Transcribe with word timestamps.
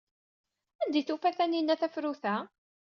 Anda 0.83 0.97
ay 0.99 1.05
tufa 1.07 1.29
Taninna 1.37 1.75
tafrut-a? 1.81 2.35